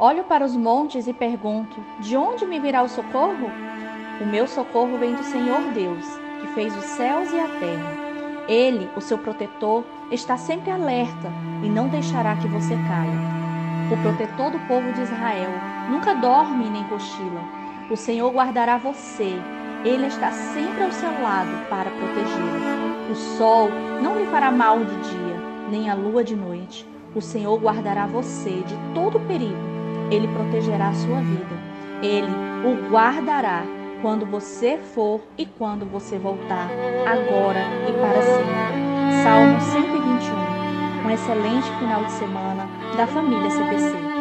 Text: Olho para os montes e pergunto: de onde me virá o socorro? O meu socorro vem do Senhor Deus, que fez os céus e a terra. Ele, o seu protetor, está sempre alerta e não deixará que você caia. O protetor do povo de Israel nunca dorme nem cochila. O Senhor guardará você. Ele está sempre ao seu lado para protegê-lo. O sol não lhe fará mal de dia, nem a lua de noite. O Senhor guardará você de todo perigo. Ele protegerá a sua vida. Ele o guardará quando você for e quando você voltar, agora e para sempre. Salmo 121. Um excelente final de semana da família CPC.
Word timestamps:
Olho 0.00 0.22
para 0.22 0.44
os 0.44 0.54
montes 0.54 1.08
e 1.08 1.12
pergunto: 1.12 1.76
de 1.98 2.16
onde 2.16 2.46
me 2.46 2.60
virá 2.60 2.82
o 2.82 2.88
socorro? 2.88 3.50
O 4.20 4.26
meu 4.26 4.46
socorro 4.46 4.96
vem 4.96 5.14
do 5.14 5.24
Senhor 5.24 5.60
Deus, 5.74 6.06
que 6.40 6.46
fez 6.54 6.76
os 6.76 6.84
céus 6.84 7.32
e 7.32 7.40
a 7.40 7.48
terra. 7.58 8.08
Ele, 8.46 8.88
o 8.96 9.00
seu 9.00 9.18
protetor, 9.18 9.84
está 10.12 10.36
sempre 10.36 10.70
alerta 10.70 11.32
e 11.64 11.68
não 11.68 11.88
deixará 11.88 12.36
que 12.36 12.46
você 12.46 12.76
caia. 12.76 13.38
O 13.92 13.96
protetor 14.02 14.52
do 14.52 14.60
povo 14.68 14.92
de 14.92 15.02
Israel 15.02 15.50
nunca 15.90 16.14
dorme 16.14 16.70
nem 16.70 16.84
cochila. 16.84 17.42
O 17.90 17.96
Senhor 17.96 18.32
guardará 18.32 18.78
você. 18.78 19.36
Ele 19.84 20.06
está 20.06 20.30
sempre 20.30 20.84
ao 20.84 20.92
seu 20.92 21.10
lado 21.20 21.68
para 21.68 21.90
protegê-lo. 21.90 23.10
O 23.10 23.16
sol 23.16 23.68
não 24.00 24.16
lhe 24.16 24.26
fará 24.26 24.50
mal 24.52 24.78
de 24.78 24.94
dia, 24.94 25.42
nem 25.70 25.90
a 25.90 25.94
lua 25.94 26.22
de 26.22 26.36
noite. 26.36 26.86
O 27.16 27.20
Senhor 27.20 27.58
guardará 27.58 28.06
você 28.06 28.50
de 28.50 28.74
todo 28.94 29.18
perigo. 29.20 29.67
Ele 30.10 30.28
protegerá 30.28 30.88
a 30.88 30.94
sua 30.94 31.20
vida. 31.20 31.56
Ele 32.02 32.30
o 32.64 32.90
guardará 32.90 33.62
quando 34.02 34.24
você 34.26 34.78
for 34.94 35.20
e 35.36 35.44
quando 35.44 35.84
você 35.84 36.18
voltar, 36.18 36.68
agora 37.06 37.60
e 37.88 37.92
para 37.92 38.22
sempre. 38.22 39.22
Salmo 39.22 39.60
121. 39.60 41.06
Um 41.06 41.10
excelente 41.10 41.70
final 41.78 42.04
de 42.04 42.12
semana 42.12 42.68
da 42.96 43.06
família 43.06 43.50
CPC. 43.50 44.17